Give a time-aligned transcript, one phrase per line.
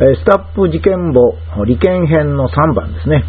[0.00, 3.22] スタッフ事件簿利権編の3番ですね。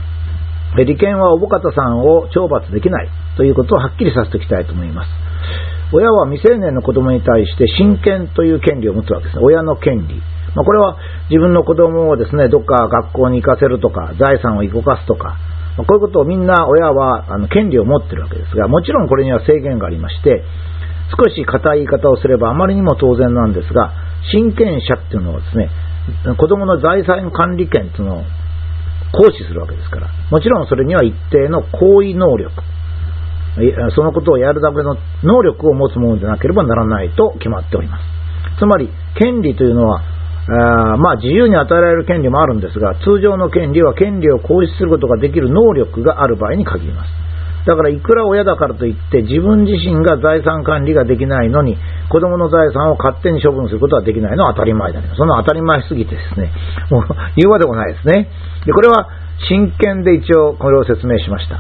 [0.78, 5.10] 利権はおぼかたさんを懲罰できないということをはっきりさせておきたいと思います。
[5.92, 9.44] 親は未成年の子供に対して親権という権利を持つわけですね。
[9.44, 10.16] 親の権利。
[10.56, 10.96] まあ、これは
[11.30, 15.36] 自分の子供をですね、どっか学校に行かせるとか、財産を動かすとか、
[15.76, 20.44] まあ、こういうことをみんな親はあの権利を持ってるわけですが、もちろんこれには制限がありまして、
[21.20, 23.92] 少し硬い言い方をすればあまりにも当然なんですが、
[24.32, 25.70] 親権者っていうのはですね、
[26.38, 28.24] 子供の財産管理権というのを
[29.14, 32.52] 行使するわけですから、もちろんそれには一定の行為能力、
[33.96, 38.04] そのことをやるだけの能力を持つものでなければならないと決まっております。
[38.60, 40.02] つまり、権利というのは、
[40.48, 47.10] あまあ自由に与えられる権利もあるんですが、通常の権利は権利を行使することができる能力がある場合に限ります。
[47.66, 51.78] だからいくら親だからといって自分自身が財産管理ができないのに
[52.10, 56.52] 子供の財産を勝手に処分することはできないのは当たり前だけど、その当たり前すぎてですね、
[56.90, 58.30] もう言うまでもないですね。
[58.66, 59.08] で、これは
[59.48, 61.60] 真剣で一応これを説明しました。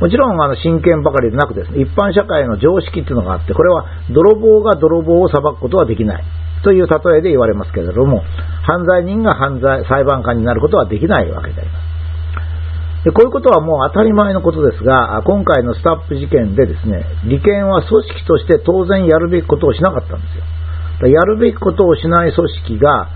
[0.00, 6.24] もちろんあの真剣ばかりでなくですね、一般社会の常識っていうのがあって、これは泥棒が泥棒を裁くことはできない
[6.62, 8.22] という例えで言われますけれども、
[8.62, 11.87] 犯罪人が犯罪裁判官になることはできないわけであります。
[13.04, 20.26] でこういうことはもう当たり前のことですが、今回のスタッフ事件でですね、利権は組織として当然やるべきことをしなかったんで
[21.00, 21.08] すよ。
[21.08, 23.08] やるべきことをしない組織が、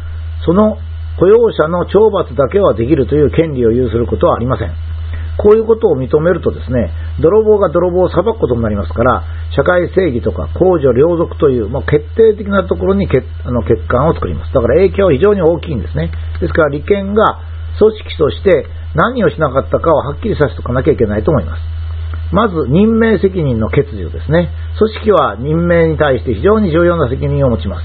[0.44, 0.78] その
[1.18, 4.72] 雇用者の懲罰だけはできるという権利を有することはありません。
[5.36, 9.24] こういうことを認めるとですね、泥棒が泥棒を裁くことになりますから、
[9.56, 14.52] 社会正義とか公序良俗という、もう決定的なところに欠あの欠陥を作ります。
[14.52, 16.12] だから影響は非常に大きいんですね。
[16.40, 17.40] ですから利権が
[17.78, 21.62] 組織として何をしなかったかをはっきりさせておかなきゃいけないと思います。
[22.32, 24.48] まず、任命責任の欠如ですね。
[24.78, 27.84] 組織は任命に対して非常に重要な責任を持ちます。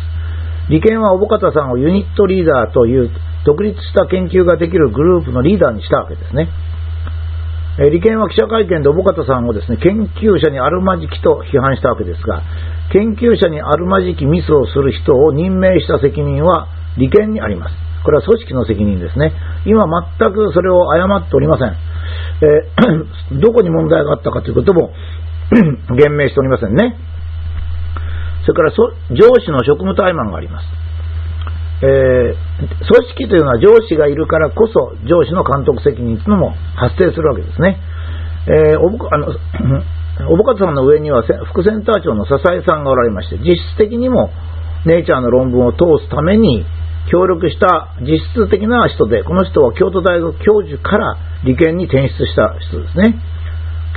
[0.70, 3.10] 利権は小保方さんをユニットリーダーという
[3.46, 6.50] 独立した研究ができるグループのリーダーにしたわけですね。
[7.92, 12.42] 利権は記者会見で小保方さんをですね、研究者にあるまじきと批判したわけですが、
[12.92, 16.67] 研究者にあるまじきミスをする人を任命した責任は
[16.98, 17.76] 利権にあります。
[18.04, 19.34] これは組織の責任ですね。
[19.66, 21.76] 今全くそれを誤っておりません。
[22.40, 24.94] えー、 どこに問題があったかということも
[25.98, 26.96] 言明しておりませんね。
[28.46, 30.66] それから上司の職務怠慢があります。
[31.82, 32.38] えー、
[32.88, 37.78] 組織というのは上司がいるからこそ上司の監督責任というのも 発生するわけですね。
[38.48, 39.28] えー、おぼあの
[40.32, 41.22] おぼかさんの上には
[41.52, 44.32] 副センター長の笹井さんがおられまして、実質的にも
[44.86, 46.66] ネイチャーの論文を通すために
[47.12, 53.16] 協力した実質的な人で、この人は京都大学教授から理研に転出した人ですね。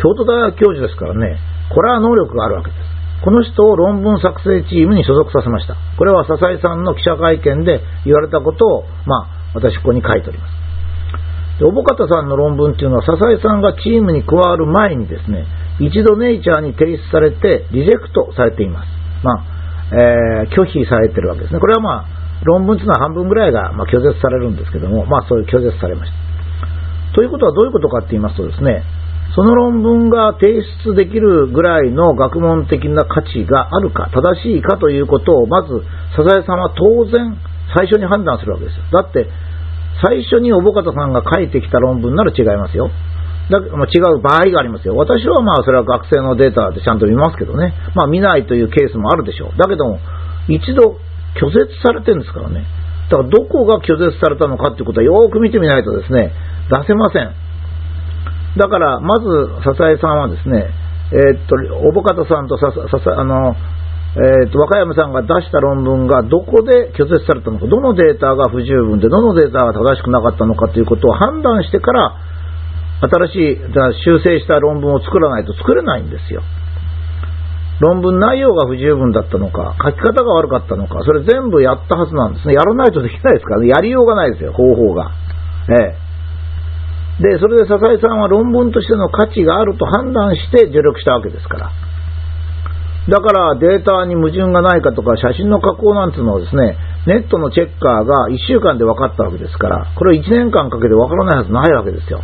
[0.03, 1.39] 京都大学教授ですからね、
[1.75, 2.91] これは能力があるわけです。
[3.23, 5.77] この人を論文作成チームに所属させました。
[5.99, 11.61] これは笹井さんの記者会見で言われたことを、まあ、私ここに書いております。
[11.61, 15.45] で、小保方さんの論文っていうのは、笹井さんがチームに加わる前にですね、
[15.81, 18.89] 一度ネイチャーに提出されて、リジェクトされています。
[19.23, 19.45] まあ、
[19.93, 21.61] えー、拒否されてるわけですね。
[21.61, 27.15] これはまあ、論文というのは半分ぐらいが、ま拒絶されるんですけども、まあそういう拒絶されました。
[27.15, 28.83] ということはどういうことかって言いますとですね、
[29.35, 35.83] その論文が提出できるぐらいの学問的な価値があるか、正しいかということを、まず、
[36.17, 37.37] サザエさんは当然、
[37.77, 38.83] 最初に判断するわけですよ。
[38.91, 39.29] だって、
[40.03, 42.91] 最初におぼかたさんが書いてきた論文なら違いますよ。
[43.51, 44.97] だまあ、違う場合がありますよ。
[44.97, 47.75] 私はまあ、それは学生のデータでちゃんと見ますけどね。
[47.95, 49.59] まあ、見ないというケースもあるでしょう。
[49.59, 49.99] だけども、
[50.49, 50.97] 一度
[51.39, 52.67] 拒絶されてるんですからね。
[53.11, 56.33] だからどこが拒絶されたのかっていうことはよく見てみないとですね、
[56.71, 57.35] 出せません。
[58.57, 59.27] だから、まず、
[59.63, 60.71] 笹江さんはですね、
[61.13, 62.87] えー、っと、おぼかたさんとささ
[63.19, 63.55] あの、
[64.15, 72.17] えー、っと、和歌山さんが出した論文がどこで拒絶されたのか、どのデータが不十分で、どのデータが正しくなかったのかということを判断してから、
[73.03, 73.59] 新しい、
[74.05, 76.43] 修正した論文を作らないと作れないんですよ。
[77.81, 82.55] 論文内容が不十分だったのか、書き方が悪かったのか、それ全部やったはずなんですね。
[82.55, 83.69] やらないとできないですからね。
[83.69, 85.11] やりようがないですよ、方法が。
[85.69, 86.11] ええ。
[87.23, 91.71] で、それで笹井さんは論文としての価値があると判断して助力したわけですから。
[93.09, 96.77] だからデータに矛盾がないかとか、写真の加工なんていうのはですね、
[97.07, 102.21] ネットのチェッカーが1週間で分かったわけですから、これを1年間かけて分からないはずないわけですよ。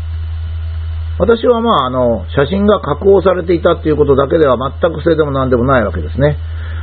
[1.19, 6.37] 私はまあ、あの、写真が加工されていたっていうことだけでは全く不正でも何でもないわけですね。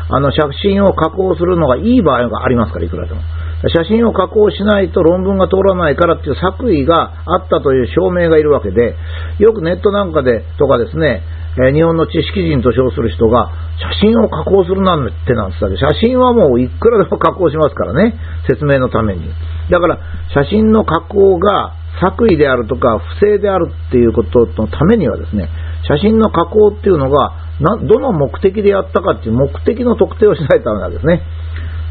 [0.10, 3.22] あの、写真を加工するのがいい場合がありますから、いくらでも。
[3.70, 8.96] 写真を加工しないと論文が通らないからっていう作為があったという証明がいるわけで、
[9.40, 11.22] よくネットなんかでとかですね、
[11.62, 13.52] え、日本の知識人と称する人が、
[14.00, 18.16] 写真を加工するなんてなんて言ったら、写真はもういくらでも加工しますからね、
[18.48, 19.30] 説明のために。
[19.70, 20.00] だから、
[20.34, 25.50] 写真の加工が作為であるとか、不正であるっていうことのためにはですね、
[25.88, 31.22] 写真の加工っていうのが、どの目的でやったかっていう目的の特定をしないとダメなんですね。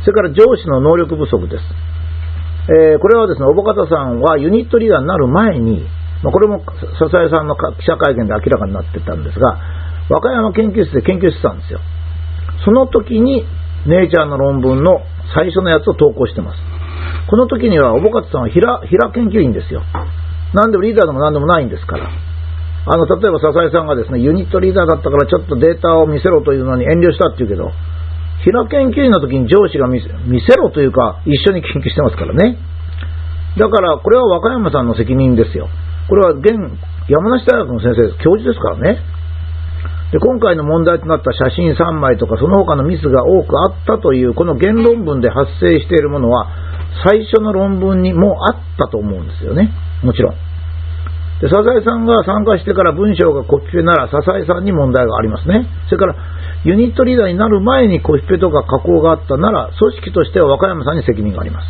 [0.04, 1.64] それから上司の能力不足です。
[2.68, 5.86] えー、これはですね、おぼかたさんはユニットリーダーになる前に、
[6.22, 6.62] まあ、これも
[6.98, 9.58] 笹江さんの記者会見で明らかになってたんですが、
[10.08, 11.80] 和歌山研究室で研究してたんですよ。
[12.64, 13.44] その時に、
[13.86, 15.02] ネイチャーの論文の
[15.34, 16.58] 最初のやつを投稿してます。
[17.28, 19.82] この時には、おぼかたさんは平平研究員ですよ。
[20.54, 22.06] 何でもリーダーでも何でもないんですから。
[22.84, 27.70] あの、例えば笹江さんがですね、ユニットリーダーだったからちょっとデータを見せろというのに遠慮したっていうけど、
[28.44, 32.58] 平研究員の時に上司が見せろというか、一緒に研究してますからね。
[33.56, 35.68] だから、これは和歌山さんの責任ですよ。
[36.08, 36.54] これは現
[37.08, 38.18] 山梨大学の先生です。
[38.22, 39.00] 教授ですからね。
[40.12, 46.52] で今回の問題となった写真3枚とかその他のミスが多くあったというこの原論文で発生しているものは
[47.02, 49.72] 最初の論文にもあったと思うんですよね。
[50.04, 50.52] もちろん。
[51.40, 55.66] で、笹井さんが参加してから文章がコピペなら笹井さんに問題がありますね。
[55.86, 56.14] それから
[56.64, 61.66] ユニットリーダーになる前にコピペとか加工があったなら組織としては和歌山さんに責任があります。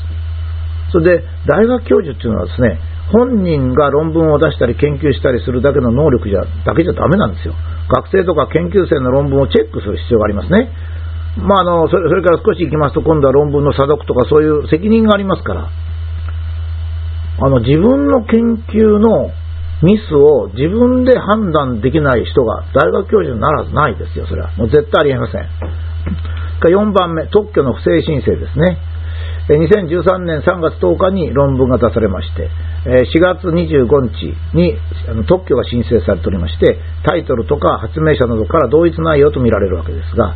[0.92, 2.78] それで大学教授っていうのはですね、
[3.10, 7.54] 本人が論文を出したり研究したりするだけの能力じゃだけじゃダメなんですよ。
[7.88, 10.70] 学生とか研究生の論文をチェックする必要がありますね。
[11.40, 15.70] まあ、あのそれそれから少し行きますと、今度は論文の査読とかそういう責任がありますから、
[17.40, 19.32] あの自分の研究の
[19.82, 24.52] ミスを自分で判断できない人が大学教授にならずないですよ、それは。
[24.56, 25.48] もう絶対ありえません。
[26.62, 28.78] 4番目、特許の不正申請ですね。
[29.48, 32.48] 2013年3月10日に論文が出されまして、
[32.86, 34.78] 4月25日に
[35.26, 40.34] 特許が申請されておりまして、タイトルとか発明者などから同一内容と見られるわけですが、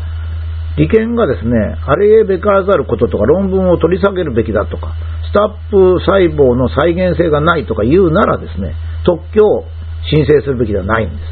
[0.76, 1.52] 利権がですね、
[1.86, 4.92] あれへべからざることとか論文を取り下げるべきだとか、
[5.24, 8.74] スタップ細胞の再現性がないとか言うならですね、
[9.04, 9.64] 特許を
[10.10, 11.22] 申請するべきではないんです。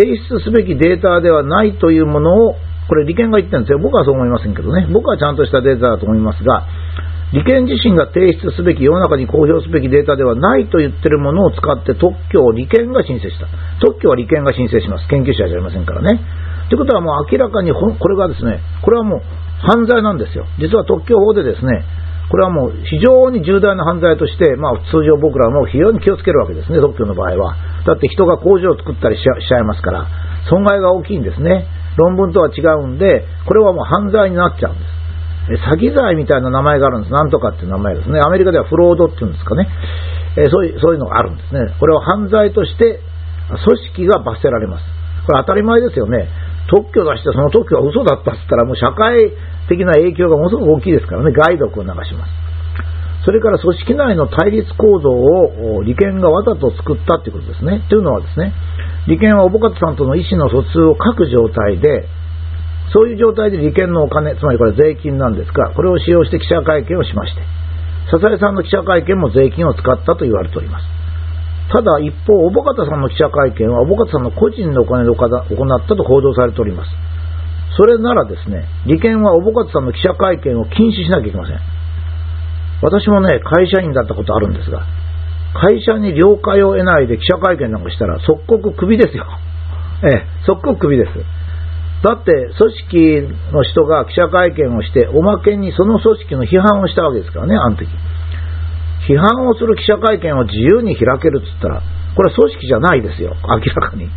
[0.00, 2.56] 提出すべきデータではないというものを
[2.88, 3.78] これ利権が言ってるんですよ。
[3.78, 4.86] 僕はそう思いませんけどね。
[4.92, 6.66] 僕はちゃんとしたデータだと思いますが、
[7.32, 13.48] 利権自身が提出すべき、世の中に公表すべきデータではないと言ってるものを使って特許を利権が申請した。
[13.80, 15.08] 特許は利権が申請します。
[15.08, 16.20] 研究者じゃありませんからね。
[16.68, 19.22] ということはもう明らかにこれがですね、これはもう
[19.60, 20.44] 犯罪なんですよ。
[20.58, 21.84] 実は特許法でですね、
[22.28, 27.56] これはもう非常に重大な犯罪として、まあ、通常僕らも非常に気をつけるわけですね、特許の場合は。
[27.86, 30.06] だって人が工場を作ったりしちゃいますから、
[30.48, 31.66] 損害が大きいんですね。
[31.96, 35.02] 論文とは違うんで、これはもう犯罪になっちゃうんです。
[35.48, 37.12] 詐欺罪みたいな名前があるんです。
[37.12, 38.20] なんとかっていう名前ですね。
[38.24, 39.68] アメリカではフロードっていうんですかね。
[40.38, 41.74] えそういうそういうのがあるんですね。
[41.78, 43.00] これは犯罪として
[43.48, 44.84] 組織が罰せられます。
[45.26, 46.28] これ当たり前ですよね。
[46.70, 49.32] 特許出してその特許は嘘だったって言ったらもう社会
[49.68, 51.32] 的な影響がものすごく大きいですからね。
[51.32, 52.42] 害毒を流します。
[53.24, 57.86] それから組織内の対立構造を利権がわざと作ったということですね。
[57.88, 58.52] というのはですね、
[59.08, 62.06] 利権はおぼかたさんとの意思の疎通を書く状態で、
[62.92, 67.42] そういう状態で利権のお金、つまりこれ税金なんですが、これを使用して記者会見をしまして、
[68.10, 70.86] 笹井さんの記者会見も税金を使ったと言われております。
[71.72, 76.90] ただ一方、おぼかたさんの記者会見はおぼかたさんの個人のお金で行ったと報道されております。
[77.76, 81.58] それならですね、利権はおぼかたさんの記者会見を禁止しなきゃいけません。
[82.82, 84.84] 私もね、会社員だったことあるんですが、
[85.54, 89.26] 会社に了解を得ないで記者会見なんかしたら即刻クビですよ。
[90.04, 91.12] ええ、即刻クビです。
[92.02, 97.86] だって組織の人が記者会見をしておまけにその組織の批判をしたわけですからね、あの時。
[99.06, 101.82] 批判をする記者会見を自由に開けるっつったら、
[102.16, 104.04] これは組織じゃないですよ、明らかに。
[104.04, 104.08] え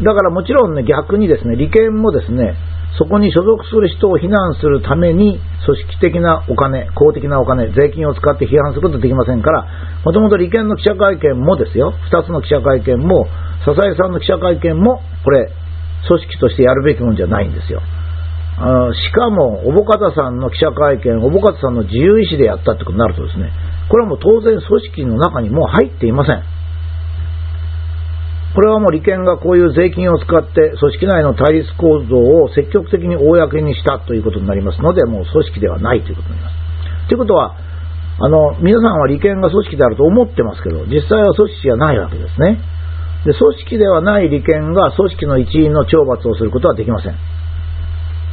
[0.00, 0.04] え。
[0.04, 2.54] だからもちろんね、逆にですね、利権もですね、
[2.96, 9.66] そこに所属する人を非難するために、組織的なお金、公的なお金、税金を使って批判することはできませんから、
[10.04, 13.26] もともと利権の記者会見もですよ、2つの記者会見も、
[13.64, 15.50] 笹井さんの記者会見も、これ、
[16.08, 17.82] 組織としてやるべきもんじゃないんですよ。
[18.92, 23.52] しかも、おぼかたさんの記者会見、おぼかたさんの自由意志でやったってことになるとですね、
[23.88, 26.42] これはもう当然組織の中にもう入っていません。
[28.54, 37.08] これはもう利権がこういう税金を使って組織内の対立構造を積極的に公にしたということになりますので、もう組織ではないということになります。
[37.08, 37.56] ということは、
[38.20, 42.58] あの、皆さんは利権が組織であると思ってますけど、実際は組織じゃないわけですね。
[43.24, 47.14] で、組織ではない利権が組織の一員の懲罰をすることはできません。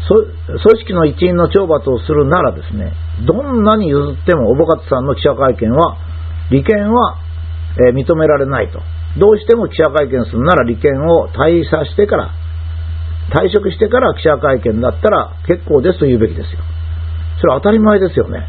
[0.08, 2.94] 組織の一員の懲罰をするならですね、
[3.26, 5.98] どんなに譲っても、おぼかつさんの記者会見は、
[6.52, 7.18] 利権は、
[7.90, 8.80] え、認められないと。
[9.18, 12.32] どうしても記者会見するなら利権を退社してから、
[13.32, 16.60] 退職してから記者会見だったら結構ですと言うべきですよ。
[17.40, 18.48] それは当たり前ですよね。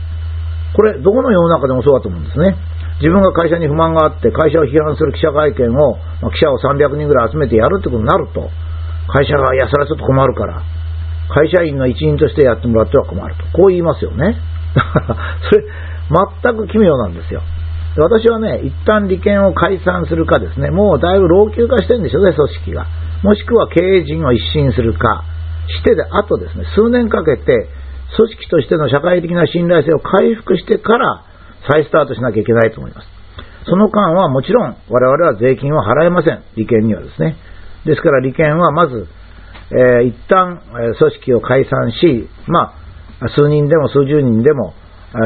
[0.75, 2.57] これ、どこの世の中でもそうだと思うんですね。
[3.01, 8.49] 自分が会社に不満があって、会社を批判する記者会見を、まあ、記者を300人ぐらい集めてやるってことになると、
[9.09, 10.63] 会社が、いや、それはちょっと困るから、
[11.29, 13.45] 会社員の一員としてやってもらっては困ると。
[13.57, 14.37] こう言いますよね。
[15.51, 15.65] それ、
[16.43, 17.43] 全く奇妙なんですよ。
[18.03, 22.87] 私はね、一旦利権を解散するかですね、もうだいぶ老朽化してるんでしょうね、組織が。
[23.23, 25.25] もしくは経営陣を一新するか、
[25.69, 27.69] してで、あとですね、数年かけて、
[28.17, 31.25] 組織としての社会的な信頼性を回復してから
[31.69, 33.09] 再スタートしなきゃいけないと思います。
[33.67, 36.43] その間はもちろん我々は税金を払えません。
[36.57, 37.37] 利権にはですね。
[37.85, 39.09] ですから利権はまず、
[39.73, 42.75] えー、一旦、え組織を解散し、ま
[43.21, 44.75] あ、数人でも数十人でも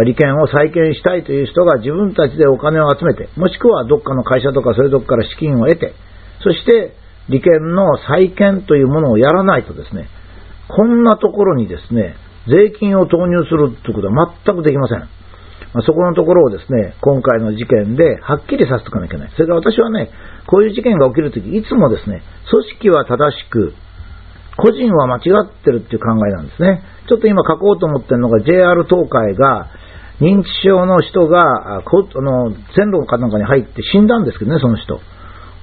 [0.05, 5.95] 利権を再建したいという人が自分たちでお金を集めて、もしくはどっかの会社とかそれどっから資金を得て、
[6.43, 6.95] そして
[7.29, 10.09] 利権の再建というものをやらないとですね、
[10.69, 12.15] こんなところにですね、
[12.47, 15.01] 税金を投入するということは全くできません。
[15.73, 19.33] まあ、そこのところをですね、今回の事件ではっきりさせておかなきゃいけない。
[19.35, 20.11] それから私はね、
[20.47, 23.75] こういう事件が起きるとき、いつもですね、組織は正しく、
[24.61, 26.83] 個人は間違ってるっていう考えなんですね。
[27.09, 29.69] ちょっと今書こうと思ってるのが JR 東海が
[30.21, 35.01] 認知症の人があの線路かなんかに入って死んだんですけどね、その人。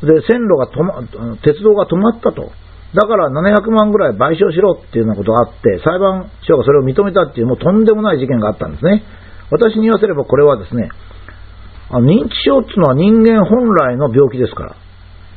[0.02, 2.52] で、線路が止ま、鉄道が止まったと。
[2.94, 9.04] だから700万ぐらい賠償しろっていうようなことがあって、裁判所がそれを認めたっていう、もうとんでもない事件があったんですね。
[9.52, 10.90] 私に言わせればこれはですね、
[11.90, 14.76] あ認知症っていうのは人間本来の病気ですから。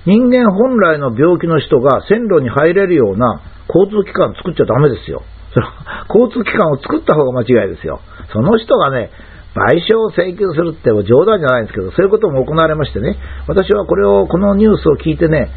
[0.07, 5.23] 人間本来の病気の人が線路に入れるような交通機関を作っちゃダメですよ。
[6.09, 8.01] 交通機関を作った方が間違いですよ。
[8.33, 9.11] その人がね、
[9.55, 13.17] 賠償を請求するって冗談じゃないんですけど、そういうことも行われましてね、
[13.49, 15.51] 私はこれを、このニュースを聞いてね、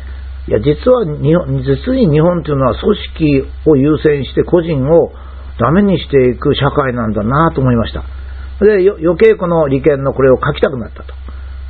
[0.48, 5.12] いや、実は日本、実に日本というのは組織を優先して個人を
[5.60, 8.04] ダメにしていく社会なんだなと思いました。
[8.60, 11.14] で、余計この利権のこれを書きたくなったと。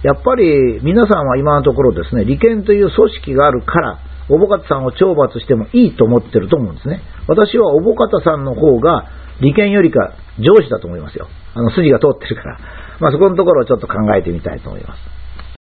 [0.04, 7.02] やっぱり皆さんは今のところですね、利権という組織があるから、おぼかたさんを懲罰してもいいと思ってると思うんですね。
[7.28, 9.08] 私はおぼかたさんの方が
[9.40, 11.28] 利権よりか上司だと思いますよ。
[11.56, 12.60] あの筋が通ってるから。
[13.00, 15.00] まあそこのところをちょっと考えてみたいと思います。